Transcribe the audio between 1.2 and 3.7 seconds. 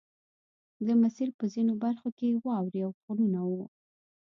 په ځینو برخو کې واورې او غرونه وو